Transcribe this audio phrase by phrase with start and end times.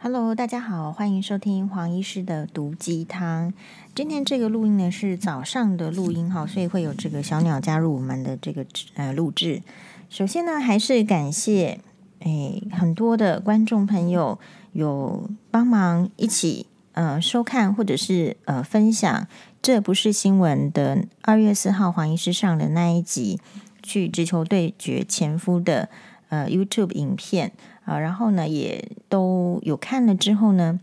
[0.00, 3.52] Hello，大家好，欢迎收听黄医师的毒鸡汤。
[3.96, 8.64] 今天这个录音呢是早上的录音哈，所以会有这个小鸟加入我们的这个
[8.94, 9.60] 呃录制。
[10.08, 11.80] 首先呢，还是感谢
[12.20, 14.38] 诶很多的观众朋友
[14.72, 19.26] 有帮忙一起呃收看或者是呃分享，
[19.60, 23.40] 这不是新闻的二月四号黄医师上的那一集
[23.82, 25.88] 去直球对决前夫的
[26.28, 27.50] 呃 YouTube 影片。
[27.88, 30.78] 啊，然后呢，也都有看了之后呢，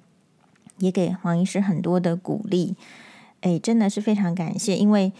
[0.79, 2.75] 也给黄医师很多的鼓励，
[3.41, 5.13] 哎，真的是非常感谢，因为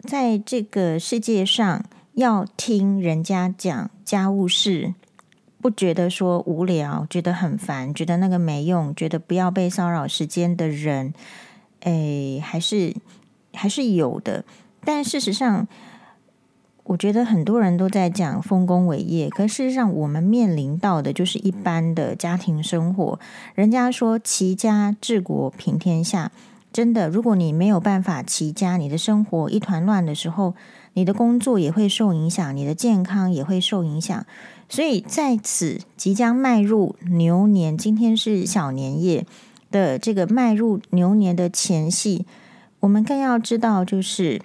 [0.00, 1.82] 在这个世界上，
[2.12, 4.92] 要听人家讲家务事，
[5.62, 11.14] 不觉得说无聊，觉得很烦，觉得那个没用，觉得不要被骚扰时间的人，
[11.80, 12.94] 哎，还是
[13.54, 14.44] 还是有的，
[14.84, 15.66] 但事实上。
[16.84, 23.18] 我觉得很多人都在讲丰功伟业，可事实上，我们面临到的就是一般的家庭生活。
[23.54, 26.30] 人家说齐家治国平天下，
[26.70, 30.54] 真的，如果你没有办法齐家，你的生活一团乱的时候，
[30.92, 34.26] 你的工作也会受影响，你的健康也会受影响。
[34.68, 39.24] 所以在此即将迈入牛年，今天是小年夜
[39.70, 42.26] 的这个迈入牛年的前夕，
[42.80, 44.42] 我们更要知道就是。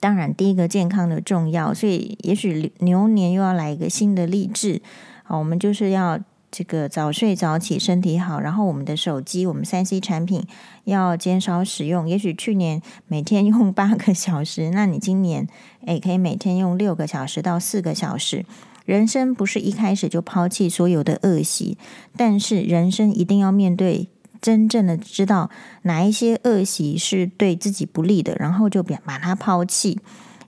[0.00, 4.80] 当然，第一个健康的重要，所以也许牛年又要来一个新的励志。
[5.24, 6.18] 好，我们就是要
[6.50, 8.38] 这个早睡早起，身体好。
[8.40, 10.46] 然后我们的手机，我们三 C 产品
[10.84, 12.08] 要减少使用。
[12.08, 15.48] 也许去年每天用八个小时， 那你今年
[15.86, 18.44] 诶可以每天用六个小时到四个小时。
[18.84, 21.76] 人生不是一开始就抛弃所有的恶习，
[22.16, 24.08] 但是人生一定要面对。
[24.40, 25.50] 真正的知道
[25.82, 30.00] 哪一些恶习是对自己不利的，然后就把把它抛弃。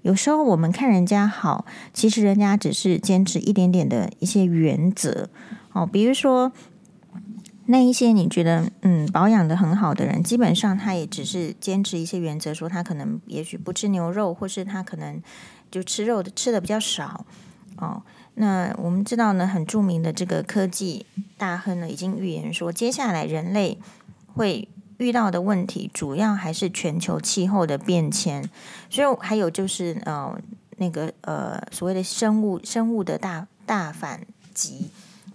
[0.03, 5.29] 有时候我们看人家好，其实人家只是坚持一点点的一些原则。
[5.73, 6.53] 哦，比如说
[7.67, 15.21] 那一些你觉得嗯保养的很好的人，基本上他也只是坚持一些原则，说他可能也许不吃牛肉，或是他可能
[15.71, 17.27] 就吃肉的吃的比较少。
[17.77, 18.03] 哦。
[18.41, 21.05] 那我们知道呢，很著名的这个科技
[21.37, 23.79] 大亨呢，已经预言说，接下来人类
[24.35, 24.69] 会
[24.99, 28.49] 遇到的问题，主要还是全球气候的变迁，
[28.89, 30.41] 所以还有就是呃，
[30.77, 34.21] 那个呃，所谓的生物生物的大大反
[34.55, 34.91] 击。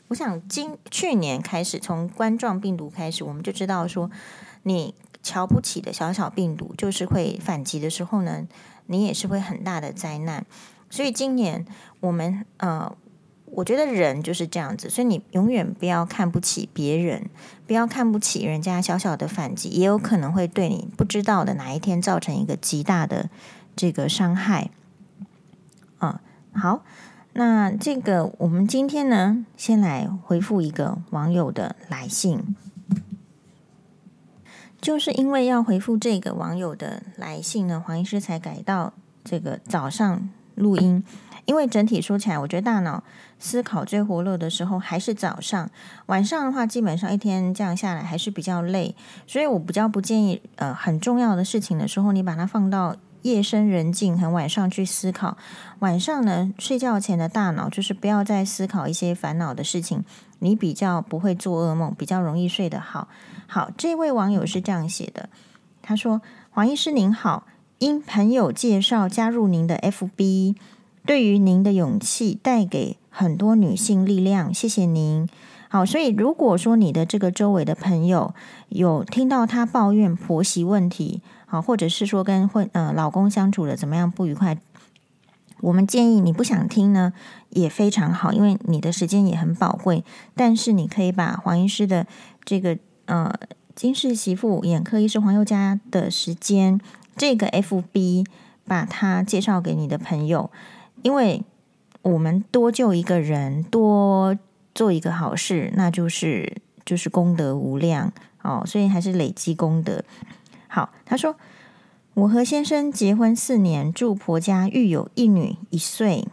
[0.07, 4.09] 我想今去年开始，从冠状病毒开始，我们就知道说，
[4.63, 8.47] 你瞧不起的小小病毒，就是会反击的时候呢，
[8.85, 10.45] 你也是会很大的灾难。
[10.93, 11.65] 所以今年
[12.01, 12.95] 我们呃，
[13.45, 17.31] 我觉得人就是这样子，所以你永远不要看不起别人，
[17.65, 23.31] 不要看不起人家小小的反击，也有可能会对你不知道的哪一天造成一个极大的
[23.75, 24.69] 这个伤害。
[25.99, 26.19] 嗯，
[26.53, 26.83] 好，
[27.33, 32.55] 那这个我们今天呢，先来回复一个网友的来信，
[34.79, 38.93] 就是因为要回复这个网友的来信呢，黄医师才改到
[39.23, 40.29] 这个早上。
[40.55, 41.03] 录音，
[41.45, 43.03] 因为整体说起来，我觉得大脑
[43.39, 45.69] 思考最活络的时候还是早上，
[46.07, 48.95] 晚上的话，基本上一天这样下来还是比较累，
[49.27, 55.37] 所以我比较不建议，呃，很重要的事情的时候，你把它放到夜深人静很晚上去思考。
[55.79, 60.03] 晚上呢，睡觉前的大脑就是不要再思考一些烦恼的事情，
[60.39, 63.07] 你比较不会做噩梦，比较容易睡得好。
[63.47, 65.29] 好，这位网友是这样写的，
[65.81, 66.21] 他说
[66.51, 67.47] ：“黄医师您好。”
[67.83, 70.55] 因朋友介绍加入您的 FB，
[71.05, 75.27] 对于您的勇气带给很多女性力量，谢谢您。
[75.67, 78.33] 好，所以如果说你的这个周围的朋友
[78.69, 84.57] 有听到他抱怨婆媳问题，好，或者是说跟会呃老公相处的怎么样不愉快，
[85.59, 87.11] 我们建议你不想听呢，
[87.49, 90.05] 也非常好，因为你的时间也很宝贵。
[90.33, 92.07] 但是你可以把黄医师的
[92.45, 92.77] 这个
[93.07, 93.33] 呃
[93.75, 96.79] 金氏媳妇眼科医师黄宥嘉的时间。
[97.15, 98.25] 这个 FB
[98.65, 100.49] 把它介绍给你的朋友，
[101.01, 101.43] 因为
[102.01, 104.37] 我们多救一个人，多
[104.73, 108.11] 做一个好事，那就是就是功德无量
[108.41, 110.03] 哦，所以还是累积功德。
[110.67, 111.35] 好，他说
[112.15, 116.27] 我和先生结婚四年，住婆家育有一女一岁，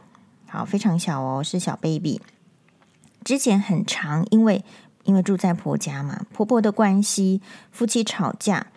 [0.47, 2.21] 好，非常小哦，是小 baby。
[3.23, 4.65] 之前很长，因为
[5.05, 8.69] 因为住在婆家嘛，婆婆的关系，夫妻吵架，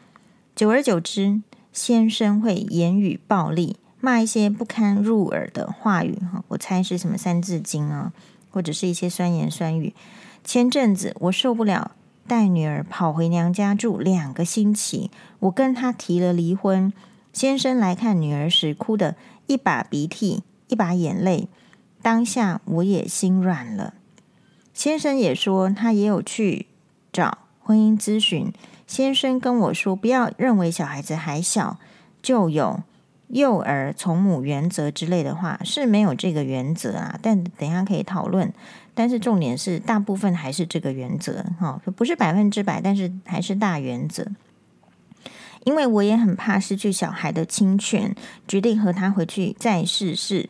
[0.56, 1.42] 久而久之。
[1.74, 8.14] 先生会言语暴力，骂一些不堪入耳的话语，哈，我猜是什么三字经啊，
[8.52, 9.94] 或者是一些酸言酸语。
[10.44, 11.92] 前阵子我受不了，
[12.28, 15.10] 带女儿跑回娘家住两个星期，
[15.40, 16.94] 我跟他提了离婚。
[17.34, 19.16] 先生来看女儿时，哭得
[19.48, 21.48] 一把鼻涕一把眼泪，
[22.04, 23.96] 当下我也心软了。
[24.74, 26.68] 先生也说他也有去
[27.12, 28.54] 找婚姻咨询，
[28.88, 31.80] 先生跟我说，不要认为小孩子还小
[32.21, 32.83] 就有
[33.27, 37.18] 幼儿从母原则之类的话，是没有这个原则啊。
[37.21, 38.53] 但等下可以讨论。
[38.94, 44.27] 但是重点是，大部分还是这个原则，哈，不是百分之百，但是还是大原则。
[45.63, 48.13] 因为我也很怕失去小孩的亲权，
[48.47, 50.50] 决定和他回去再试试。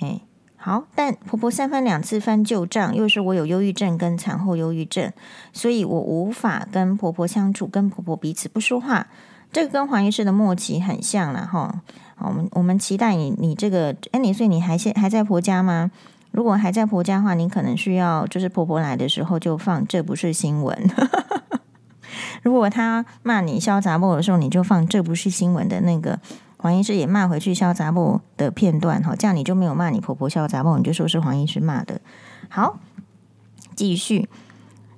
[0.00, 0.20] 哎，
[0.66, 5.12] 好，但婆婆三番两次翻旧账，又是我有忧郁症跟产后忧郁症，
[5.52, 9.06] 所以我无法跟婆婆相处，跟婆婆彼此不说话。
[9.52, 11.82] 这个跟黄医师的默契很像了，哈。
[12.18, 15.92] 我们我们期待你，你这个，哎，你所以你还现还在婆家吗？
[16.32, 20.76] 如果还在婆家的话，你可能需要就是婆婆来的时候就放这不是新闻。
[22.42, 26.18] 如果她骂你潇洒不的时候，你就放这不是新闻的那个
[26.58, 32.00] 黄医师也骂回去潇洒不的片段哈，这样你就没有骂你婆婆潇洒不，你就说是黄医师骂的。
[32.48, 32.78] 好，
[33.74, 34.28] 继续。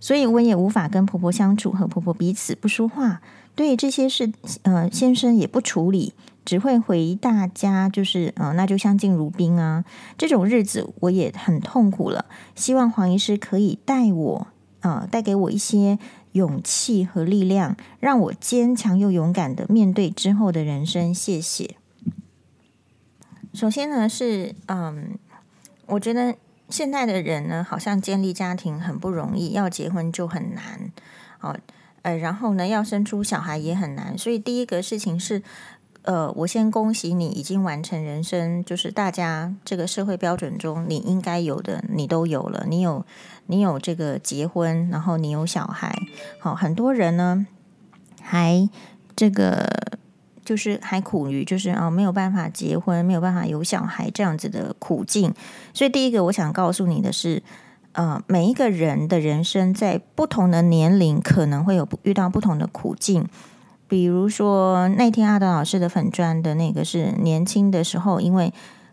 [0.00, 3.20] 所以我也无法跟婆婆相处，和婆婆彼此不说话。
[3.54, 4.32] 对这些事，
[4.62, 6.14] 呃，先生也不处理。
[6.44, 9.84] 只会回大家，就是、呃，那就相敬如宾啊。
[10.16, 12.24] 这种日子我也很痛苦了。
[12.54, 14.46] 希望黄医师可以带我，
[14.80, 15.98] 啊、呃，带给我一些
[16.38, 21.12] 勇气和力量，让我坚强又勇敢的面对之后的人生。
[21.12, 21.76] 谢谢。
[23.52, 25.18] 首先呢，是嗯，
[25.86, 26.36] 我觉得
[26.68, 30.92] 现在的人呢，好像建立家庭很不容易，要结婚就很难，
[31.40, 31.56] 哦，
[32.02, 34.16] 呃，然后呢，要生出小孩也很难。
[34.16, 35.42] 所以第一个事情是。
[36.08, 42.64] 呃，我先恭喜你已经完成人生，就是大家这个社会标准中你应该有的，你都有了。
[42.66, 43.04] 你有，
[43.44, 45.94] 你有这个结婚，然后你有小孩。
[46.38, 47.46] 好，很多人呢
[48.22, 48.66] 还
[49.14, 49.68] 这个
[50.42, 55.34] 就是还苦于就是啊、没有办法结婚，没有办法有小孩这样子的苦境。
[55.74, 57.42] 所以第一个我想告诉你的是，
[57.92, 63.28] 呃，每一个人的人生在不同的年龄可能会有遇到不同的苦境。
[63.88, 68.52] 比如说那天阿德老师的粉专的那个是年轻的时候，因为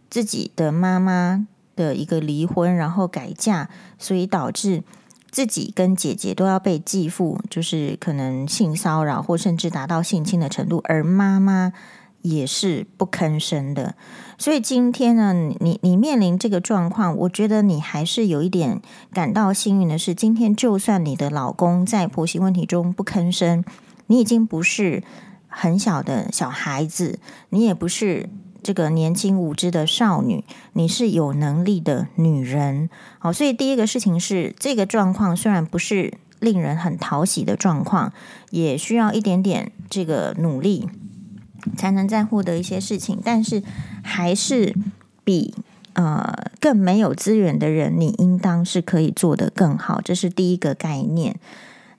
[0.10, 1.46] 自己的妈妈
[1.76, 3.70] 的一个离婚，然后改嫁，
[4.00, 4.84] 所以导致
[5.30, 11.74] 自己跟姐姐都要被继父就是可能性骚扰或甚至达到性侵的程度，而妈妈
[12.22, 13.96] 也是不吭声的。
[14.38, 18.82] 所以今天呢，你你面临这个状况，我觉得你还是有一点
[19.12, 23.62] 感到幸运的是，今天就算你的老公在婆媳问题中不吭声。
[24.08, 25.04] 你已经不是
[25.48, 27.20] 很小的小孩子，
[27.50, 28.30] 你也不是
[28.62, 30.44] 这个年轻无知的少女，
[30.74, 32.90] 你是有能力的女人。
[33.20, 38.12] 好，所以第一个事情是，这个状况虽然不是令人很讨喜的状况，
[38.52, 40.90] 也需要一点点这个努力，
[41.78, 43.64] 才能再获得一些事情，但是
[44.04, 44.76] 还是
[45.24, 45.56] 比
[45.94, 50.02] 呃更没有资源的人，你应当是可以做得更好。
[50.02, 51.40] 这是第一个概念。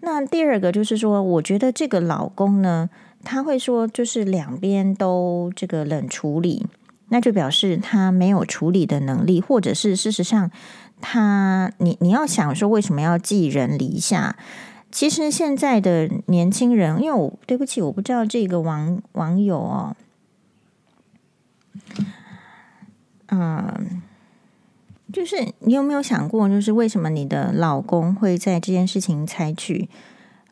[0.06, 2.88] 那第二个就是说，我觉得这个老公呢，
[3.24, 6.64] 他会说，就是两边都这个冷处理，
[7.08, 10.48] 那就表示他没有处理的能力，或者是事实上
[11.00, 14.36] 他，你你要想说为什么要寄人篱下？
[14.92, 19.96] 其实现在的年轻人，因为我对不起，我不知道这个网网友哦，
[23.26, 24.02] 嗯。
[25.16, 29.88] 就是你有没有想过，就是为什么你的老公会在这件事情采取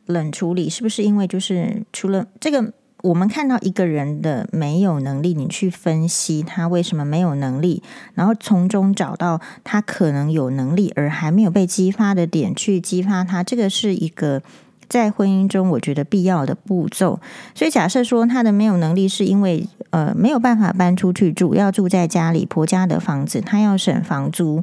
[0.06, 0.70] 冷处理？
[0.70, 7.82] 是不是因为就是除了这个，我们看到一个人的没有能力，你去分析他为什么没有能力，
[8.14, 14.42] 然后从中找到他可能有能力而还没有被激发的点，去激发他，这个是一个。
[14.88, 17.20] 在婚姻中，我觉得必要的步骤。
[17.54, 24.62] 所以，假设说他的没有能力是因为呃没有办法搬出去住，要住在家里婆家的房子，他要省房租，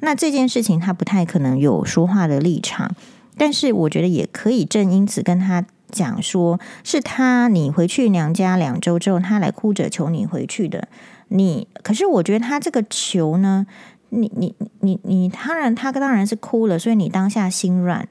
[0.00, 2.94] 那这件事情他不太可能有说话的立场。
[3.36, 10.88] 但是，我觉得也可以正因此跟他讲说，是他你回去娘家两周之后，他来哭着求你回去的。
[11.28, 13.66] 你可是我觉得他这个求呢，
[14.10, 18.06] 你你你你当然他当然是哭了，所以你当下心软。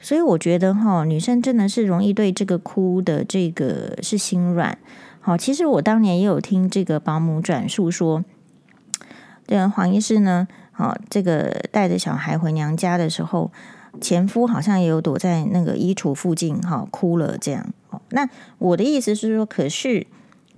[0.00, 4.78] 所以我觉得哈，女生真的是容易对这个哭的这个是心软。
[5.20, 8.24] 好，其实我当年也有听这个保姆转述说，
[9.46, 13.52] 这个黄医师呢，好，这个带着小孩回娘家的时候，
[14.00, 17.66] 前夫好像也有躲在那个衣橱附近哈哭了这样。
[17.90, 18.28] 哦那
[18.58, 20.06] 我的意思是说，可是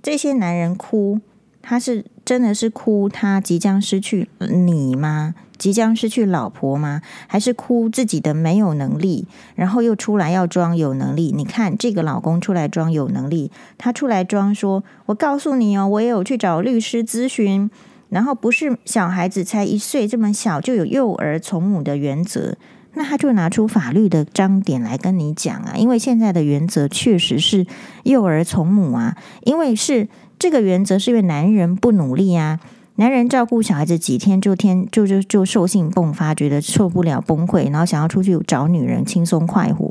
[0.01, 1.19] 这些男人哭，
[1.61, 5.35] 他是真的是哭他即将失去你吗？
[5.63, 7.01] 即将失去老婆吗？
[7.25, 11.31] 还是哭自己的没有能力，然后又出来要装有能力？
[11.33, 17.71] 你看这个老公出来装有能力，他出来装说：“我告诉你哦，我也有去找律师咨询，
[18.09, 22.57] 然后不是小孩子才一岁这么小就有幼儿从母的原则。”
[22.95, 27.65] 那他就拿出法律的章典来跟你讲啊，因为现在的原则确实是
[28.03, 29.15] 幼儿从母啊，
[29.45, 32.59] 因为是这个原则是因为男人不努力啊，
[32.95, 39.87] 男人照顾小孩子几天就天就就就兽性迸发，觉得受不了崩溃，然后想要出去找女人轻松快活，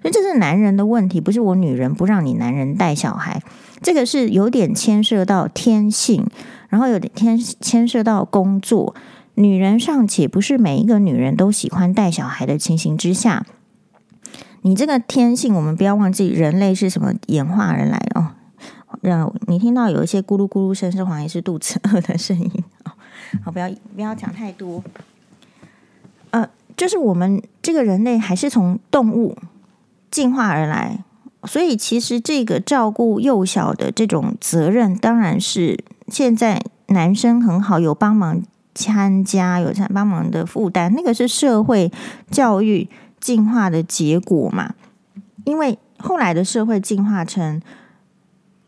[0.00, 3.40] 所以这是男人的问题，不是我女人不让你男人带小孩，
[3.80, 6.26] 这个是有点牵涉到天性，
[6.68, 8.94] 然后有点牵牵涉到工作。
[9.34, 13.46] 女人尚且不是每一个女人都喜欢带小孩的情形之下，
[14.62, 18.32] 你这个天性，我们不要忘记，人类是什么演化而来哦。
[19.02, 22.50] 让你听到有一些咕噜咕噜声，是黄医师肚子饿的声音。
[23.44, 24.82] 好，不要不要讲太多。
[26.30, 29.36] 呃，就是我们这个人类还是从动物
[30.10, 31.04] 进化而来，
[31.44, 38.42] 所以其实这个照顾幼小的这种责任，当然是现在男生很好，有帮忙。
[38.74, 41.92] 参加有参帮忙的负担，那个是社会
[42.30, 42.88] 教育
[43.20, 44.72] 进化的结果嘛？
[45.44, 47.60] 因为后来的社会进化成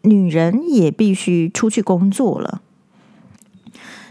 [0.05, 2.61] 女人也必须出去工作了，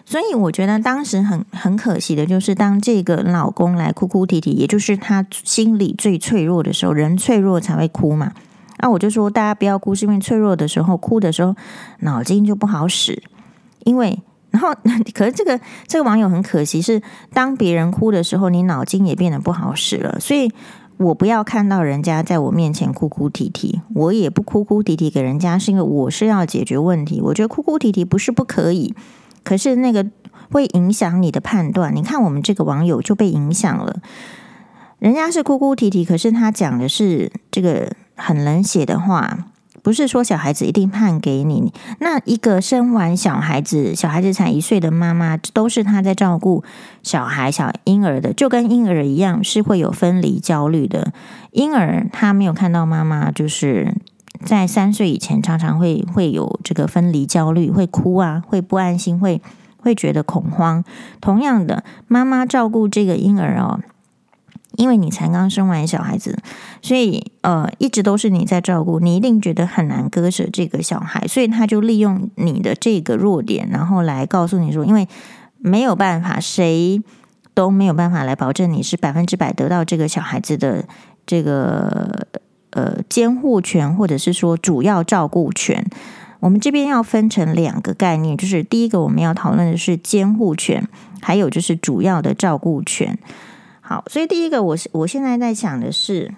[0.06, 8.34] 所以我觉得当时很很可惜的就是，当这个老公来哭哭啼啼，也就是他心里最脆弱的时候，人脆弱才会哭嘛。
[8.80, 11.56] 那我就说大家不要哭，是因为脆弱的时候哭的时候，
[12.00, 13.24] 脑筋就不好使，
[13.86, 14.22] 因为。
[14.54, 14.72] 然后，
[15.16, 17.02] 可是这个这个网友很可惜，是
[17.34, 20.20] 当别人哭的时候，你脑筋也变得不好使了。
[20.20, 20.52] 所以
[21.04, 27.22] 我不要看到人家在我面前哭哭啼啼，我也不哭哭啼啼给人家，是因为我是要解决问题。
[27.22, 28.94] 我觉得哭哭啼啼不是不可以，
[29.44, 30.06] 可是那个
[30.52, 31.96] 会影响你的判断。
[31.96, 34.02] 你看我们这个网友就被影响了，
[35.00, 39.50] 人家是哭哭啼啼，可是他讲的是这个很冷血的话。
[39.84, 46.64] 不是说小孩子一定判给你，那一个生完小孩子，小孩子才一岁的妈妈，都是她在照顾
[47.04, 51.12] 小孩、小婴儿的，就跟婴儿一样，是会有分离焦虑的。
[51.52, 53.94] 婴儿他没有看到妈妈，就是
[54.46, 59.42] 在三岁以前，常常会会有这个分离焦虑，会哭啊，会不安心，会
[59.78, 60.84] 会觉得恐慌。
[61.20, 63.82] 同样的，妈妈照顾这个婴儿哦。
[64.78, 66.38] 因为你才刚生完小孩子，
[66.82, 75.08] 所以呃，一直都是你在照顾，你一定觉得很难割舍这个小孩，所以他就利用你的这个弱点，然后来告诉你说，因为
[75.60, 77.02] 没有办法，谁
[77.54, 80.84] 都没有办法来保证你是百分之百得到这个小孩子的
[81.26, 82.28] 这个
[82.72, 85.86] 呃监护权，或者是说主要照顾权。
[86.40, 90.86] 我们这边要分成两个概念，就是第一个我们要讨论的是监护权，
[91.22, 93.18] 还有就是主要的照顾权。
[94.08, 96.34] 所以第一个，我是我现在在想的是，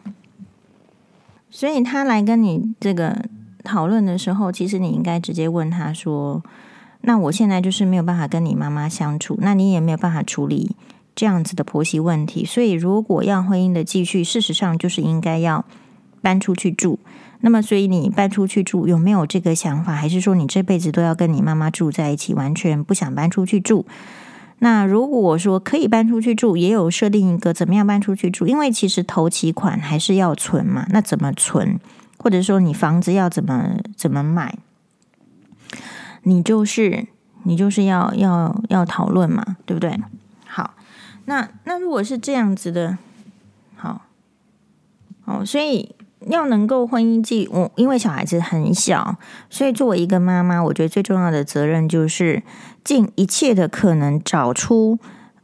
[1.52, 3.24] 所以他来跟你这个
[3.64, 6.44] 讨论的时候，其实你应该直接问他说
[7.02, 10.76] ：“那我现在就是没有办法跟你妈妈相处，那你也没有办法处理
[11.16, 15.64] 这样子的婆媳问题，所以如果要婚姻的继续，事实上就是应该要
[16.22, 17.00] 搬出去住。
[17.42, 19.94] 那么，所以你搬出去住有没有这个想法？
[19.94, 23.86] 还是说你这辈子都要跟你妈妈住在一起，完全不想搬出去住？”
[24.60, 28.48] 那如果说可以搬出去住，也有设定一个怎么样搬出去住？
[28.48, 30.86] 因为其实头期款还是要存嘛。
[30.90, 31.80] 那怎么存？
[32.18, 34.58] 或者说你房子要怎么怎么买？
[36.24, 37.08] 你就是
[37.44, 40.00] 你就是要要要讨论嘛，对不对？
[40.46, 40.74] 好，
[41.26, 42.98] 那那如果是这样子的，
[43.76, 44.02] 好，
[45.24, 45.96] 好，所以。
[46.28, 49.16] 要能够婚姻继，我因为小孩子很小，
[49.48, 52.42] 所以作为一个妈妈，我觉得最重要的责任就是
[52.86, 54.98] 尽一切的可能找出，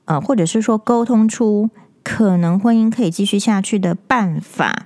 [0.05, 1.69] 呃，或者是说沟通出
[2.03, 4.85] 可能婚姻可以继续下去的办法。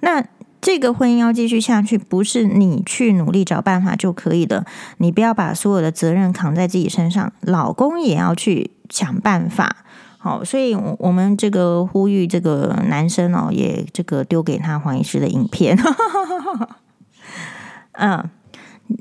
[0.00, 0.24] 那
[0.60, 4.66] 这个婚姻要继续下去，不是你去努力找办法就可以的，
[4.98, 9.78] 你不要把所有的责任扛在自己身上，老公也要去想办法。
[10.18, 15.76] 好，所以，我们这个呼吁这个男生哦，也这个丢给他黄医师的影片，
[17.98, 18.30] 嗯，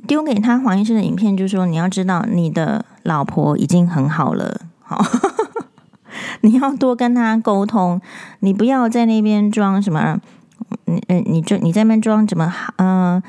[0.08, 5.04] 丢给他黄医师的影片，就是说你要知道，你的老婆已经很好了，好，
[6.42, 8.02] 你要多跟他沟通，
[8.40, 10.20] 你不要在那边装什么，
[10.86, 13.22] 你嗯，你这你在那边装什么，嗯，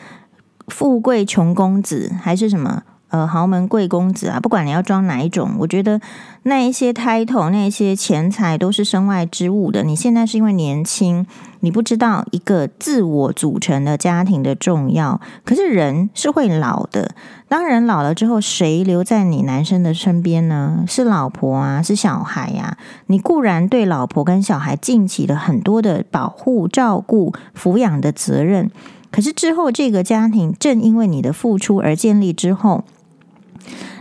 [0.68, 2.82] 富贵穷公子还是什么？
[3.12, 6.00] 呃，豪门贵公子啊，不管你要装哪一种，我觉得
[6.44, 9.84] 那一些 title、那一些钱财都是身外之物的。
[9.84, 11.26] 你现在是因为年轻，
[11.60, 15.20] 你不知道一个自我组成的家庭的重要。
[15.44, 17.14] 可是人是会老的，
[17.48, 20.82] 当人老了之后，谁留在你男生的身边呢？
[20.88, 22.78] 是老婆啊，是小孩呀、
[23.08, 28.70] 你固然对老婆跟小孩尽起了很多的保护、照顾、抚养的责任，
[29.10, 32.84] 可是之后这个家庭正因为你的付出而建立之后。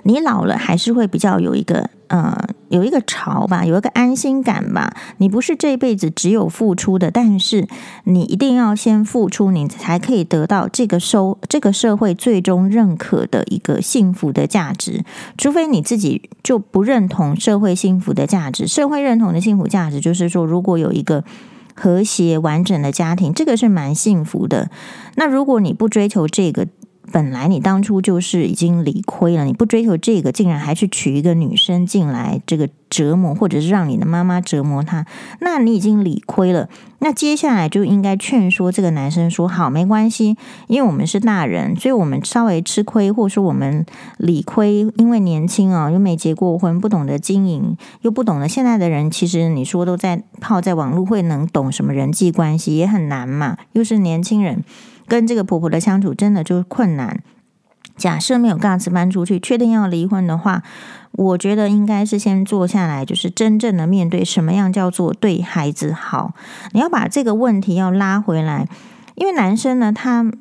[0.03, 2.35] 你老了还是会比较有一个呃，
[2.69, 4.93] 有一个巢吧，有一个安心感吧。
[5.17, 7.67] 你不是这辈子只有付出的，但是
[8.05, 15.05] 你一定要先付出，你才可以得到这个收这个社会最终认可的一个幸福的价值。
[15.37, 21.23] 除非你自己就不认同社会幸福的价值，社会认同的幸福价值就是说，如果有一个
[21.75, 24.69] 和谐完整的家庭，这个是蛮幸福的。
[25.15, 26.67] 那如果你不追求这个，
[27.11, 35.05] 本来你当初就是已经理亏了，你不追求这个，竟然还去娶一个女生进来，这个折磨，或者是让你的妈妈折磨他，
[35.39, 36.69] 那你已经理亏了。
[36.99, 40.37] 那接下来就应该劝说这个男生说：好，没关系，
[40.67, 43.85] 因为我们是大人，所以我们稍微吃亏，或者说我们
[44.17, 54.63] 理亏，因为年轻啊，又没结过婚，不懂得经营，又不懂得现在的人，其实你说都在泡在网络，会能懂什么人际关系也很难嘛，又是年轻人。
[55.11, 57.21] 跟这个婆婆的相处真的就是困难。
[57.97, 60.63] 假设没有各自搬出去，确定要离婚的话，
[61.11, 66.33] 我觉得应该是先坐下来，就是真正的面对什么样叫做对孩子好。
[66.71, 68.69] 你要把这个问题要拉回来，
[69.15, 70.31] 因为男生呢，他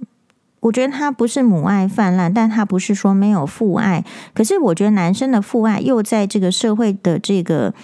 [0.60, 4.04] 我觉得他不是母爱泛滥，但他不是说没有父爱。
[4.32, 7.74] 可是我觉得男生的父爱又在这个社会的这个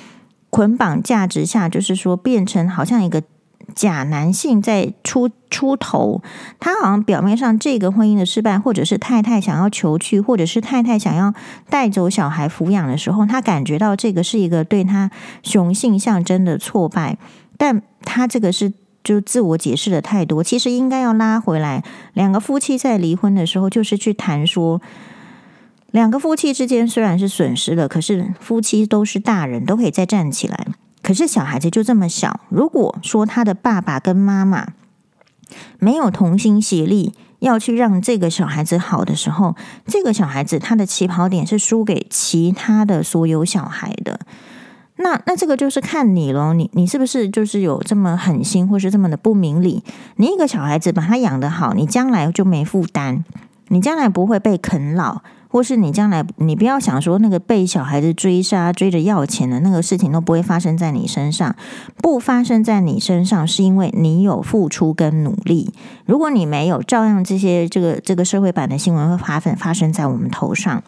[0.51, 3.25] 捆绑价值下，就是说变成好像一个。
[3.75, 6.23] 假男性在出出头，
[6.59, 11.35] 他好像表面上这个婚姻的失败，或者是太太想要求去，或者是太太想要
[11.69, 15.11] 带走小孩抚养的时候，他感觉到这个是一个对他
[15.43, 17.19] 雄性象征的挫败，
[17.57, 21.85] 但他这个是就自我解释的太多，其实应该要拉回来。
[22.15, 24.81] 两个夫妻在离婚的时候，就是去谈说，
[25.91, 30.67] 两个夫妻之间虽然是损失了，可是夫妻都是大人，都可以再站起来。
[31.07, 34.71] 可是小孩子就这么小，如果说他的爸爸跟妈妈
[35.79, 39.55] 没有同心协力，要去让这个小孩子好的时候，
[39.87, 44.19] 这个小孩子他的起跑点是输给其他的所有小孩的。
[44.97, 49.85] 那那这个就是看你咯，你你是不是就是有这么狠心，或是这么的不明理？
[50.17, 53.23] 你一个小孩子把他养得好，你将来就没负担，
[53.69, 55.23] 你将来不会被啃老。
[55.49, 61.55] 或是你将来，你不要想说那个被小孩子追杀、追着要钱的那个事情都不会发生在你身上，
[61.99, 65.73] 不发生在你身上，是因为你有付出跟努力。
[66.05, 70.83] 如果你没有，照样这些这个这个社会版的新闻会发生发生在我们头上。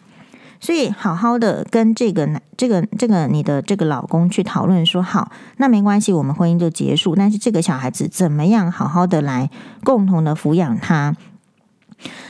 [0.61, 7.15] 所以，好好的跟这个男、这个这个你的这个老公去讨论说，好，那没关系，我们婚姻就结束。
[7.15, 9.49] 但是这个小孩子怎么样，好好的来
[9.85, 11.15] 共同的抚养他。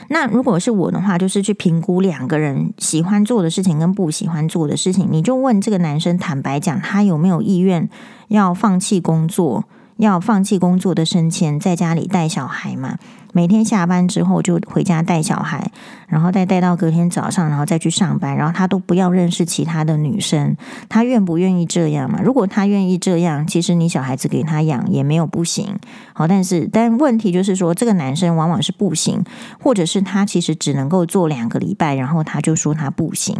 [0.08, 7.88] 那如果是我的话，就是去评估两个人喜欢做的事情跟不喜欢做的事情，你就问这个男生，坦白讲，他有没有意愿
[8.28, 9.64] 要放弃工作。
[9.96, 12.96] 要放弃工作的升迁，在家里带小孩嘛？
[13.32, 15.70] 每天下班之后就回家带小孩，
[16.08, 20.56] 然后再带到隔天早上，然后再去上班，然后他都不要认识其他的女生。
[20.88, 22.20] 他愿不愿意这样嘛？
[22.22, 25.78] 如果他愿意这样，其实你小孩子给他养也没有不行。
[26.12, 29.24] 好，但是但问题就是说，这个男生往往是不行，
[29.62, 33.36] 或者是他其实只能够做两个礼拜，然后他就说他不行。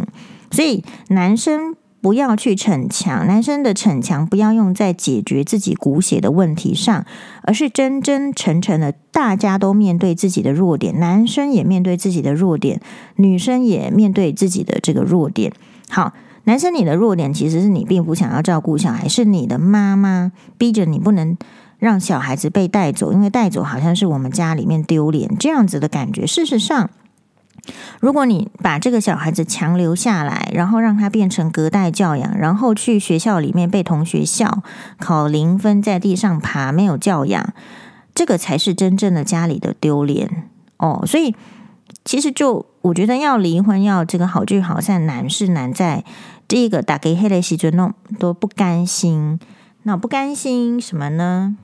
[0.51, 1.75] 所以男生。
[2.01, 7.05] 不要去逞强，男生的逞强不要用在解决自己骨血的问题上，
[7.43, 12.81] 而是真真诚诚的，大家都面对自己的弱点，男生也面对自己的弱点，
[13.17, 15.53] 女生也面对自己的这个弱点。
[15.89, 16.13] 好，
[16.45, 21.37] 男生你的弱点其实是你并不想要照顾小孩，是你的妈妈逼着你不能
[21.77, 26.25] 让小孩子被带走，因为带走好像是我们家里面丢脸这样子的感觉。
[26.25, 26.89] 事实上。
[27.99, 34.63] 如果你把这个小孩子强留下来，然后让他变成隔代教养，然后去学校里面被同学笑，
[34.99, 37.53] 考零分，在地上爬，没有教养，
[38.13, 41.03] 这个才是真正的家里的丢脸哦。
[41.05, 41.35] 所以，
[42.03, 46.03] 其实就我觉得要离婚，要这个好聚好散，难是难在
[46.47, 49.39] 第一个打给黑的时阵，那都不甘心，
[49.83, 51.55] 那不甘心什么呢？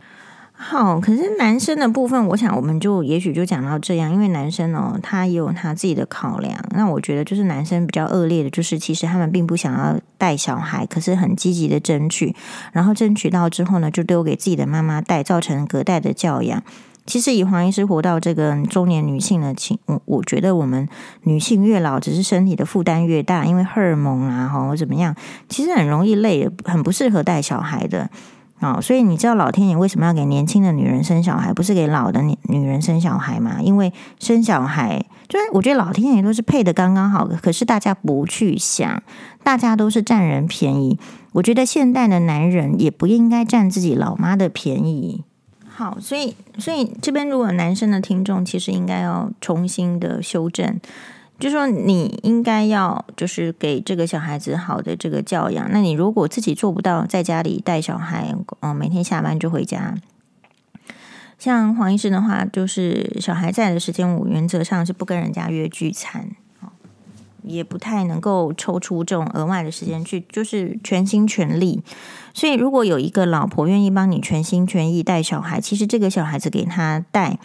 [0.60, 6.58] 好，可是男生的部分，我想我们就也许就讲到这样，因为男生哦，他也有他自己的考量。
[6.72, 12.36] 那我觉得就是男生比较恶劣的，就是其实他们并不想要带小孩，可是很积极的争取，
[12.74, 16.64] 然后争取到之后呢，就丢给自己的妈妈带，造成隔代的教养。
[17.06, 20.90] 其实以黄医师活到这个中年女性的情，我我觉得我们
[21.22, 25.16] 女性越老，只是身体的负担越大，因为荷尔蒙啊，或怎么样，
[25.48, 28.10] 其实很容易累，很不适合带小孩的。
[28.60, 33.58] 哦，所以你知道老天爷为什么要给年轻的女人生小孩，不是给老的女人生小孩吗？
[33.62, 39.04] 因为生小孩，就是我觉得老天爷都是配的刚刚好，可是大家不去想，
[39.44, 40.98] 大家都是占人便宜。
[41.34, 45.24] 我觉得现代的男人也不应该占自己老妈的便宜。
[45.68, 50.80] 好，所以所以这边如果男生的听众，其实应该要重新的修正。
[51.40, 55.70] 就说你应该要就是给这个小孩子好的这个教养。
[55.72, 59.96] 那你如果自己做不到，在家里带小孩，嗯，每天下班就回家。
[61.38, 66.32] 像黄医师的话，就是小孩在的时间，我原则上是不跟人家约聚餐，
[67.44, 71.84] 也不太能够抽出这种额外的时间去，就是全心全力。
[72.34, 77.38] 所以，如果有一个老婆愿意帮你全心全意带小孩，其实这个小孩子给他带。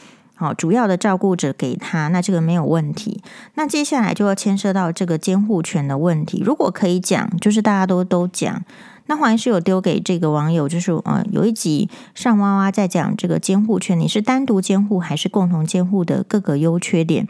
[0.42, 3.22] 好，主要的照顾者给他，那这个没有问题。
[3.55, 6.42] 那接下来就要牵涉到这个监护权的问题。
[6.44, 8.64] 如果可以讲，就是大家都都讲。
[9.07, 17.28] 那黄医师有丢给这个网友，就是呃，有一集上娃娃在讲这个监护权，你是单独监护还是共同监护的各个优缺点。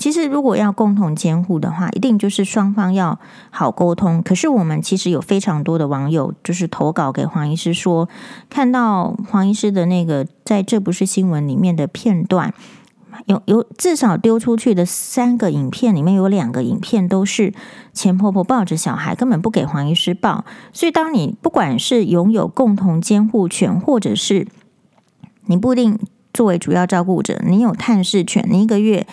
[0.00, 4.22] 其实，如果要共同监护的话，一定就是双方要好沟通。
[4.22, 8.08] 可是，我们其实有非常多的网友就是投稿给黄医师说，
[8.48, 12.54] 看到黄医师的那个在这不是新闻里面的片段，
[13.26, 17.52] 有有至少丢出去的三个影片里面有两个影片都是
[17.92, 20.46] 前婆婆抱着小孩，根本不给黄医师抱。
[20.72, 24.48] 所以，当你不管是拥有共同监护权，或者是
[25.44, 25.98] 你不一定
[26.32, 29.06] 作为主要照顾者，你有探视权，你一个月。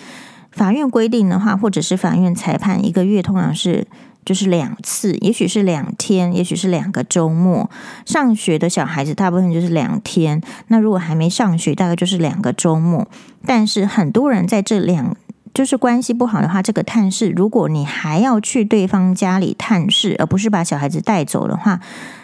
[0.57, 3.85] 法院规定的话，或者是法院裁判，一个月通常是
[4.25, 7.69] 就是两次，也许是两天，也许是两个周末。
[8.05, 13.07] 上学的小孩子大部分就是两天，那如果还没上学，大概就是两个周末。
[13.45, 15.15] 但是很多人在这两
[15.53, 21.79] 就是关系不好的话，这个探视，如果你还要去对方家里探视，而不是把小孩子带走的话，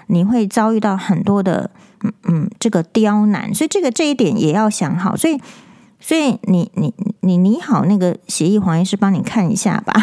[0.08, 1.70] 你会遭遇到很多的
[2.02, 5.40] 嗯嗯这个刁难，所以这个这一点也要想好，所以。
[6.06, 9.94] 所以你你你拟好那个协议，黄医师帮你看一下吧。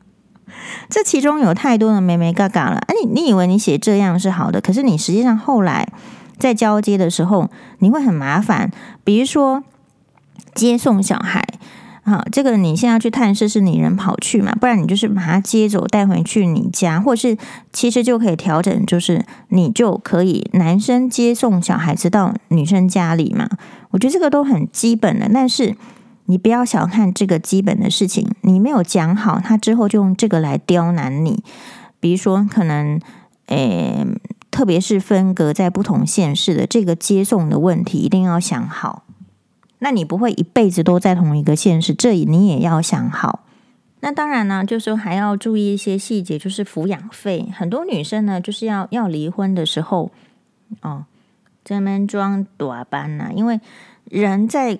[0.90, 2.76] 这其中有太多的眉眉嘎嘎了。
[2.86, 5.88] 哎，你你以为你写这样是好的，可是你实际上后来
[6.36, 8.70] 在交接的时候，你会很麻烦。
[9.02, 9.64] 比如说
[10.54, 11.42] 接送小孩。
[12.04, 14.52] 好，这个你现在去探视是你人跑去嘛？
[14.60, 17.38] 不然你就是把他接走带回去你家，或是
[17.72, 23.48] 其实就可以调整，就是你就可以男生接送小孩子到女生家里嘛。
[23.92, 25.76] 我觉得这个都很基本的，但是
[26.26, 31.42] 你不要小看这个基本的事情，你没有讲好，他之后就用这个来刁难你。
[32.00, 33.00] 比如说，可能
[33.46, 34.04] 诶，
[34.50, 39.04] 特别是分隔在不同县市的这个接送的问题，一定要想好。
[39.78, 43.44] 那你不会一辈子都在同一个县市，这你也要想好。
[44.00, 47.48] 那当然呢，就是说还要注意一些细节，就是抚养费。
[47.54, 50.10] 很多女生呢，就是要要离婚的时候，
[50.80, 51.04] 哦，
[51.64, 53.60] 在那边装短班呐，因为
[54.04, 54.78] 人在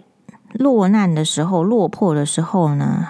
[0.52, 3.06] 落难的时候、落魄的时候呢，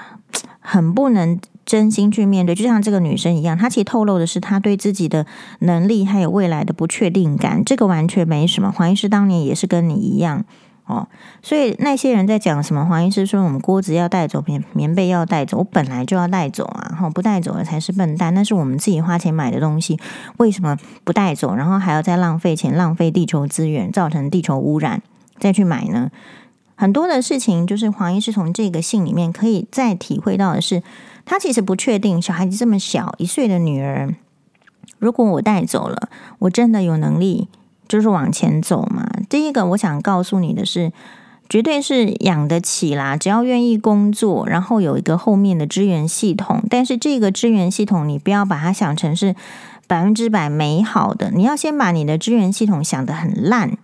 [0.61, 2.55] 很不能真心去面对。
[2.55, 5.27] 就像这个女生一样，她其实透露的是她对自己的
[5.61, 7.65] 能力还有未来的不确定感。
[7.65, 8.71] 这个完全没什么。
[8.71, 10.45] 黄医师当年也是跟你一样。
[10.93, 11.09] 哦，
[11.43, 12.85] 所以那些人在讲什么？
[12.85, 16.95] 黄医师说我们锅子要带走，棉棉被要带走，我本来就要带走啊！
[17.01, 18.35] 哈，不带走的才是笨蛋。
[18.35, 19.99] 那是我们自己花钱买的东西，
[20.37, 21.55] 为什么不带走？
[21.55, 25.01] 然后还要再浪费钱、浪费地球资源，造成地球污染，
[25.39, 26.11] 再去买呢？
[26.75, 30.83] 很多的事情，就是黄医师从这个信里面可以再体会到的是，
[31.25, 34.15] 他其实不确定小孩子这么小，一岁的女儿，
[34.99, 37.49] 如果我带走了，我真的有能力。
[37.89, 39.07] 就是往前走嘛。
[39.33, 40.93] 第一个，我想告诉你的是，
[41.49, 43.17] 绝对是养得起啦。
[43.17, 46.63] 只要愿意工作，然后有一个后面的支援系统。
[46.69, 49.35] 但是这个支援系统，你不要把它想成是
[49.87, 51.31] 百分之百美好的。
[51.31, 53.79] 你要先把你的支援系统想得很烂。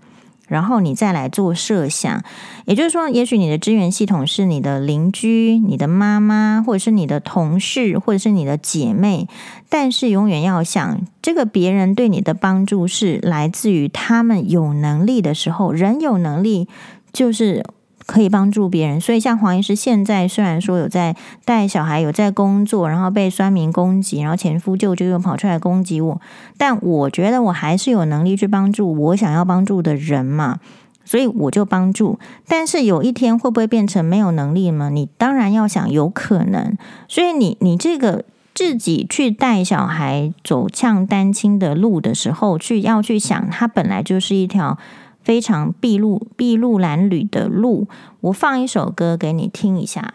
[0.48, 2.22] 然后你再来做设想，
[2.64, 9.28] 也就是说，也许你的支援系统是你的邻居、你的妈妈，或者是你的同事，或者是你的姐妹，
[9.68, 16.66] 但是永远要想，这个别人对你的帮助是来自于他们有能力的时候，人有能力
[17.12, 17.64] 就是。
[18.08, 26.18] 可以帮助别人，所以像黄医师现在虽然说有在带小孩，有在工作，然后被酸民攻击，然后前夫舅舅又跑出来攻击我，
[26.56, 30.58] 但我觉得我还是有能力去帮助我想要帮助的人嘛，
[31.04, 32.18] 所以我就帮助。
[32.46, 34.88] 但是有一天会不会变成没有能力吗？
[34.88, 36.78] 你当然要想有可能。
[37.08, 44.78] 所以你你这个自己去带小孩走向单亲的路的时候，去要去想，它本来就是一条。
[45.22, 47.88] 非常筚路筚路蓝缕的路，
[48.20, 50.14] 我放一首歌给你听一下。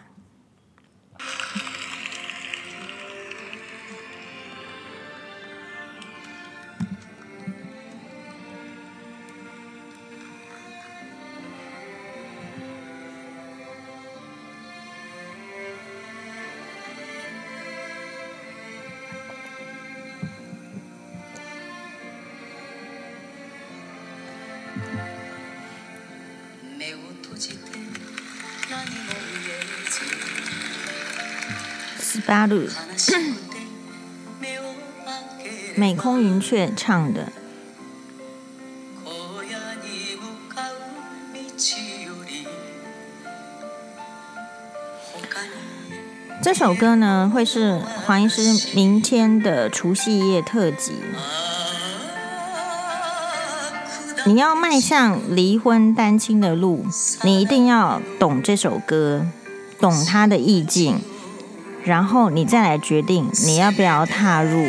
[32.34, 32.66] 十八路，
[35.76, 37.28] 美空云雀唱的。
[46.42, 50.94] 这首歌呢，会是黄医师明天的除夕夜特辑。
[54.26, 56.84] 你要迈向离婚单亲的路，
[57.22, 59.24] 你一定要懂这首歌，
[59.78, 60.98] 懂它的意境，
[61.84, 64.64] 然后你再来决定你要不要踏入。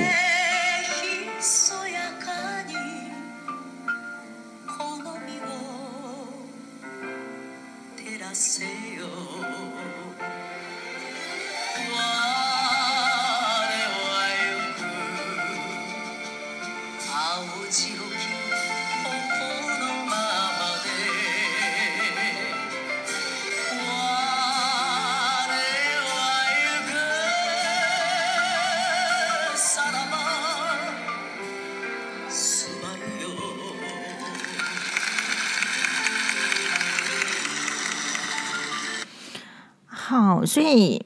[40.75, 41.05] 以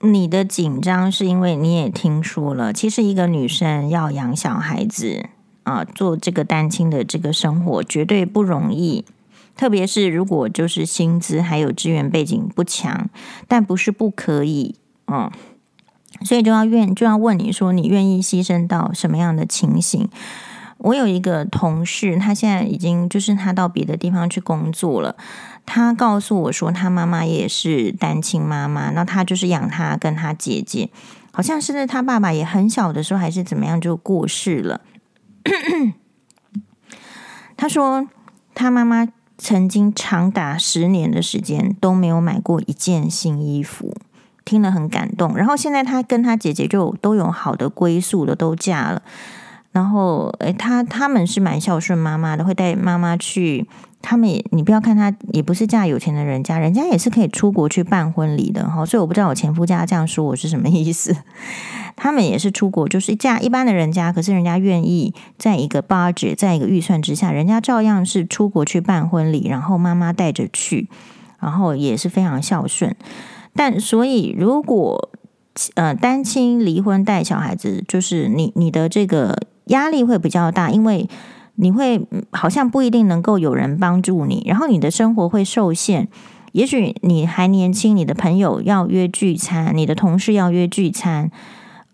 [0.00, 5.26] 你的紧张是因为你也听说了，其实一个女生要养小孩子
[5.64, 9.04] 啊，做这个单亲的这个生活绝对不容易，
[9.56, 13.10] 特别是如果就是薪资还有资源背景不强，
[13.48, 14.76] 但不是不可以，
[15.08, 15.30] 嗯，
[16.22, 20.08] 所以就要愿就要问你说，你愿意牺牲到什么样的情形？
[20.78, 25.16] 我有一个同事，他现在已经就是他到别的地方去工作了。
[25.70, 30.88] 他告诉我说，他妈妈也是单亲妈妈，那他就是养他跟他姐姐，
[31.30, 34.80] 好像是他爸爸也很小的时候还是怎么样就过世了。
[37.54, 38.08] 他说
[38.54, 43.94] 他妈妈曾经长达十年的时间都没有买过一件新衣服，
[44.46, 45.36] 听了很感动。
[45.36, 49.02] 然后现在他跟他姐姐就都有好的归宿了，都嫁了。
[49.78, 53.68] 然后，诶，他他们是蛮孝顺妈妈的，会带妈妈去。
[54.00, 58.84] 他们也，你不要看他，也不是嫁有钱的人家，人家也是可以出国去办婚礼的哈。
[58.84, 61.16] 所以我不知道我前夫家这样说我是什么意思。
[61.96, 70.88] 他们也是出国，就是嫁一般的人家，可是人家愿意在一个 budget，在一个预算之下，人家照样是出国去办婚礼，然后妈妈带着去，
[71.40, 72.96] 然后也是非常孝顺。
[73.54, 75.10] 但所以如果
[75.74, 79.36] 呃单亲离婚带小孩子，就是你你的这个。
[79.68, 81.08] 压力会比较大，因为
[81.54, 86.08] 你会好像不一定能够有人帮助你，然后你的生活会受限。
[86.52, 91.30] 也许你还年轻，你的朋友要约聚餐，你的同事要约聚餐，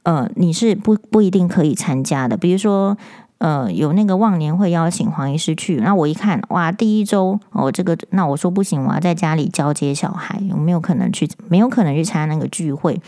[0.04, 2.36] 呃，你是不不一定可以参加的。
[2.36, 2.96] 比如说，
[3.38, 13.00] 呃，有那个忘年会邀请黄医师去，那我一看，哇，第一周哦，这个，那我说不行，我要在家里交接小孩，我没有可能去，没有可能去参加那个聚会。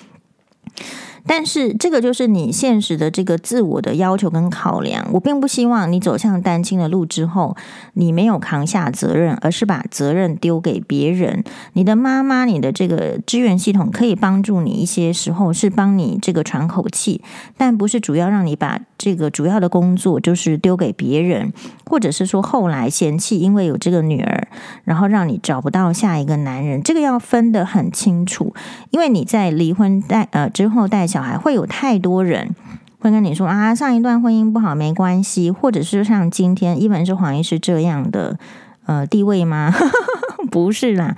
[1.26, 5.04] 但是这个就是你现实的这个自我的要求跟考量。
[5.12, 7.56] 我并不希望你走向单亲的路之后，
[7.94, 11.42] 你没有扛下责任，而是把责任丢给别人。
[11.72, 17.22] 你的妈妈，你的这个支援系统可以帮助你一些时候，是帮你这个喘口气，
[17.56, 21.52] 但不是主要让你把这个主要的工作就是丢给别人，
[21.86, 24.46] 或者是说后来嫌弃因为有这个女儿，
[24.84, 26.80] 然后让你找不到下一个男人。
[26.82, 28.54] 这个要分得很清楚，
[28.90, 31.04] 因为你在离婚带呃之后带。
[31.16, 32.54] 小孩会有太多人
[32.98, 38.38] 会跟你说啊，上一段婚姻不好没关系，或者是像今天一本是黄医师这样的
[38.84, 39.72] 呃地位吗？
[40.52, 41.16] 不是啦，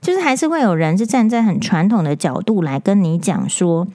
[0.00, 3.88] 就是还是会有人是站在很传统的角度来跟你讲说，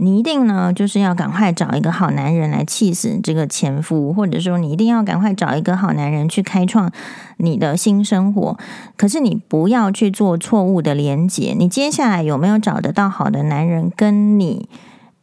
[0.00, 6.90] 你一定呢就是要赶快找一个好男人来气死这个前夫，或者说你一定要赶快找一个好男人去开创
[7.38, 8.56] 你的新生活。
[8.96, 14.68] 可是你不要去做错误的连结，你接下来有没有找得到好的男人，跟你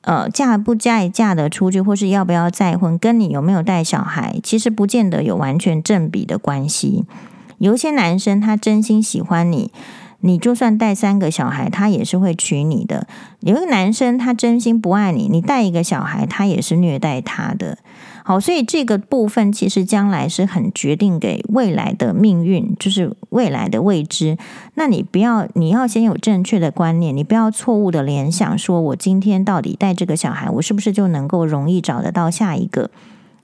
[0.01, 7.05] 呃嫁不嫁嫁得出去，或是要不要再婚，跟你有没有带小孩，其实不见得有完全正比的关系。
[7.59, 9.71] 有一些男生他真心喜欢你。
[10.21, 13.07] 你就算带三个小孩，他也是会娶你的。
[13.41, 17.77] 有一个男生，他真心不爱你，你带一个小孩，他也是虐待他的。
[18.23, 24.35] 好，所以这个部分其实将来是很决定给未来的命运，就是未来的未知。
[24.73, 32.89] 那你不要，你要先有正确的观念，你不要错误的联想，说我今天到底带这个小孩，我是不是就能够容易找得到下一个？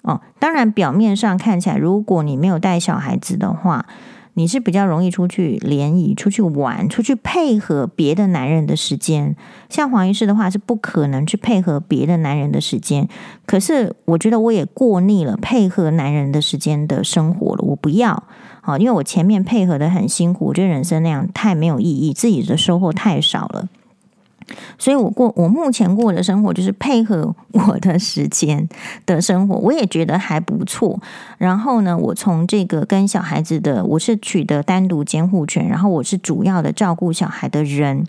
[0.01, 3.85] 哦，当然表面上看起来，如果你没有带小孩子的话。
[4.33, 9.35] 你是比较容易出去联谊、出去玩、出去配合别的男人的时间。
[9.69, 13.07] 像黄医师的话，是不可能去配合别的男人的时间。
[13.45, 18.23] 可是我觉得我也过腻了配合男人的时间的生活了，我不要。
[18.61, 23.67] 好，因为我前面配合的很辛苦，我觉得人生那样太没有意义，自己的收获太少了。
[24.77, 28.67] 所以我过我目前过的生活就是配合我的时间
[29.05, 30.99] 的生活，我也觉得还不错。
[31.37, 38.05] 然后呢，我从这个跟小孩子的，我是取得单独监护权，然后我是主要的照顾小孩的人。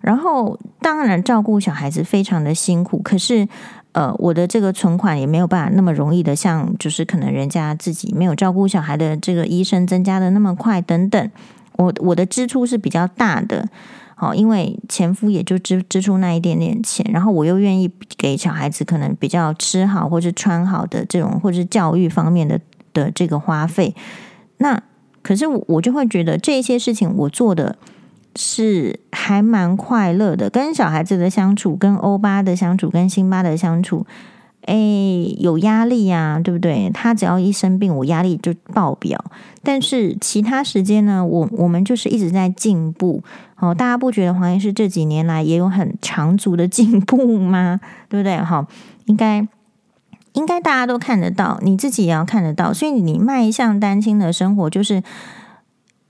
[0.00, 3.46] 然后当然照顾小孩子非常的辛苦，可是
[3.92, 11.30] 呃，我的这个存款也没有办法那么容易的，像就是可能人家自己没有照顾小孩的这个医生增加的那么快等等。
[11.76, 13.68] 我我的支出是比较大的。
[14.22, 22.60] 哦，因为前夫也就支支出那一点点钱，然后我又愿意给小孩子可能比较吃好或者穿好的这种，或者是教育方面的
[22.92, 23.92] 的这个花费。
[24.58, 24.80] 那
[25.22, 27.76] 可是我就会觉得这些事情我做的
[28.36, 34.06] 是还蛮快乐的，跟小孩子的相处，跟欧巴的相处，跟辛巴的相处。
[34.66, 34.76] 哎，
[35.40, 36.88] 有压力呀，对不对？
[36.94, 39.18] 他只要一生病，我压力就爆表。
[39.64, 43.24] 但是其他时间呢，我我们就是一直在进步。
[43.62, 47.80] 哦，大家不觉得黄医师这几年来也有很长足的进步吗？
[48.08, 48.36] 对不对？
[48.36, 48.66] 哈，
[49.06, 49.46] 应该
[50.32, 52.72] 应该大家都看得到，你自己也要看得到。
[52.72, 55.02] 所以你迈向单亲的生活，就是。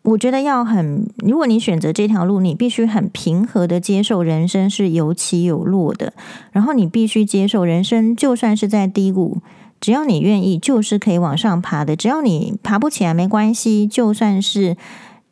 [0.05, 6.13] 我觉得要很，如果你选择这条路，你必须很平和的接受人生是有起有落的，
[6.51, 9.39] 然后你必须接受人生就算是在低谷，
[9.81, 11.95] 只要你愿意，就是可以往上爬的。
[11.95, 14.77] 只要你爬不起来没关系，就算是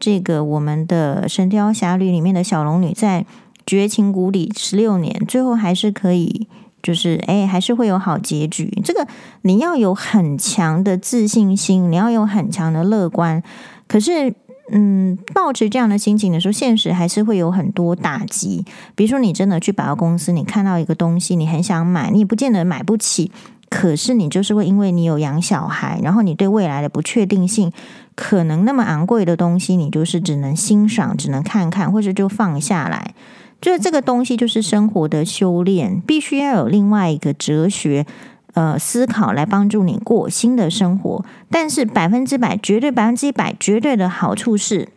[0.01, 3.25] 这个我们的《神雕侠侣》里面的小龙女在
[3.65, 6.49] 绝情谷里十六年，最后还是可以，
[6.83, 8.73] 就是诶，还是会有好结局。
[8.83, 9.07] 这个
[9.43, 13.41] 你要有很强的自信心，你要有很强的乐观，
[13.87, 14.35] 可是。
[14.73, 18.65] 嗯，抱持这样的心情的时候，现实还是会有很多打击。
[18.95, 23.33] 比如说，你真的去百货公司，你看到一个东西，你很想买，你也不见得买不起。
[23.69, 27.73] 可是你就是会因为你有养小孩，然后你对未来的不确定性，
[28.15, 33.15] 可能那么昂贵的东西，你就是只能欣赏，只能看看，或者就放下来。
[33.61, 38.07] 就是这个东西，就是生活的修炼，必须要有另外一个哲学。
[38.55, 44.89] 呃，思考来帮助你过新的生活，但是百分之百、绝对百分之一百、绝对的好处是，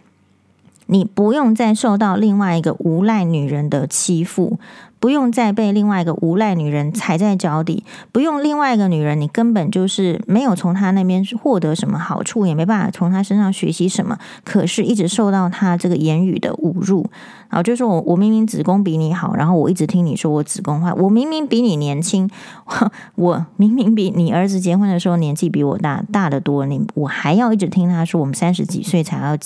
[0.87, 4.57] 你不用再受到另外一个无赖女人的欺负。
[4.99, 17.05] 不用再被另外一个无赖女人踩在脚底，不用另外一个女人，你根本就是没有从她那边获得什么好处，也没办法从她身上学习什么，可是一直受到她这个言语的侮辱。
[17.49, 22.29] 然后就说我我明明子宫比你好，然后我一直听你说我子宫坏，我明明比你年轻，
[23.15, 29.37] 我明明比你儿子结婚的时候年纪比我大大得多，你我还要一直听他说我们三十几岁才要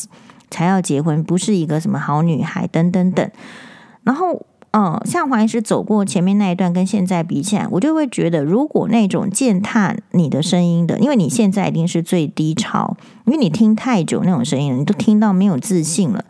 [0.50, 3.30] 才要结婚，不是一个什么好女孩，等等等，
[4.04, 4.46] 然后。
[4.72, 16.26] 嗯，像黄医师走过前面那一段，跟现在比起来，我就会觉得，如果那种践踏你的声音的，因为你现在一定是最低潮，因为你听太久那种声音，你都听到没有自信了，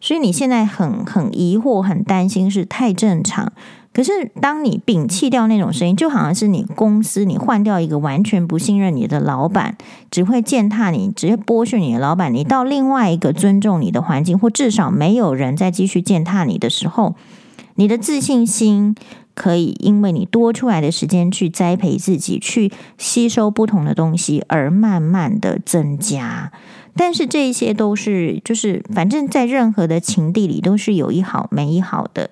[0.00, 3.52] 所以你现在很很疑惑、很担心是太正常。
[3.92, 9.76] 可是当你摒弃掉那种声音，就好像是你公司你换掉一个完全不信任你的老板，
[10.10, 17.14] 只会践踏你、只会剥削你的老板，你到另外一个尊重你的环境，或至少没有人再继续践踏你的时候。
[17.74, 18.94] 你的自信心
[19.34, 26.52] 可以因为你多出来的时间去栽培自己，去吸收不同的东西，而慢慢的增加。
[26.94, 32.28] 但是这些都是，就是反正在任何的情地里都是有一好没一好的。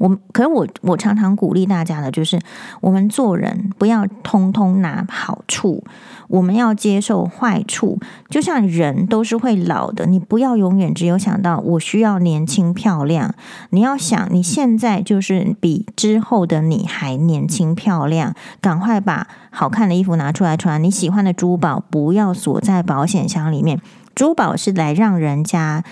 [0.00, 2.40] 我可是我我常常鼓励大家的就是，
[2.80, 5.84] 我们做人不要通通拿好处，
[6.28, 7.98] 我们要接受坏处。
[8.30, 13.34] 就像人都是会老的，你不要永远只有想到我需要年轻漂亮，
[13.68, 23.78] 你要想你现在就是比之后的你还年轻漂亮，赶快把好看的衣服拿出来穿，你喜欢的珠宝不要锁在保险箱里面，
[24.14, 25.84] 珠宝是来让人家。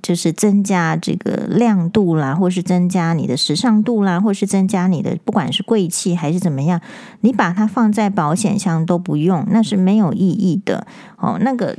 [0.00, 6.80] 就是增加这个亮度啦，或是增加你的时尚度啦，或是增加你的不管是贵气还是怎么样，
[7.20, 10.86] 你把它放在保险箱都不用，那是没有意义的。
[11.16, 11.76] 哦，那个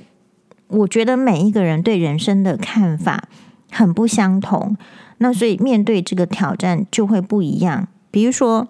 [0.67, 3.23] 我觉得每一个人对人生的看法
[3.71, 4.77] 很不相同，
[5.17, 7.87] 那所以面对这个挑战就会不一样。
[8.11, 8.67] 比如说，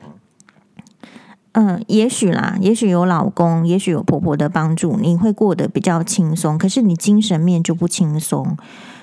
[1.53, 8.55] 嗯，也许啦，也许有老公，也许有婆婆的帮助，你会过得比较轻松，可是你精神面就不轻松。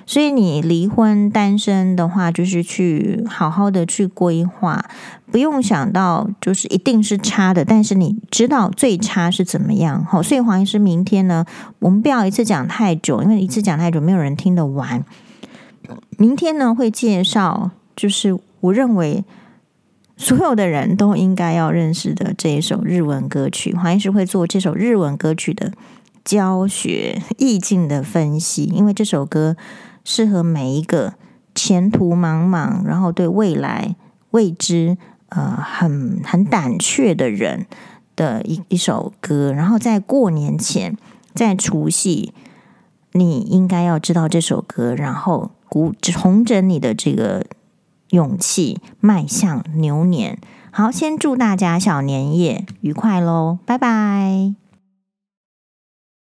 [0.09, 4.89] 所以你离婚单身的话，就是去好好的去规划，
[5.33, 10.05] 不用想到就是一定是差的，但是你知道最差是怎么样。
[10.05, 11.45] 好，所以黄医师明天呢，
[11.81, 15.05] 我们不要一次讲太久，因为一次讲太久没有人听得完。
[16.17, 19.25] 明天呢会介绍，就是我认为
[20.17, 23.75] 所有的人都应该要认识的这一首日文歌曲。
[23.75, 25.73] 黄医师会做这首日文歌曲的
[26.25, 29.57] 教学意境的分析，因为这首歌。
[30.07, 31.15] 适合每一个
[31.53, 33.97] 前途茫茫，然后对未来
[34.31, 34.97] 未知
[35.31, 37.67] 呃很很胆怯的人
[38.15, 39.53] 的一一首歌。
[39.53, 40.97] 然后在过年前，
[41.35, 42.33] 在除夕，
[43.13, 47.45] 你应该要知道这首歌，然后鼓重整你的这个
[48.11, 50.39] 勇气，迈向牛年。
[50.71, 54.66] 好，先祝大家小年夜愉快喽，拜拜。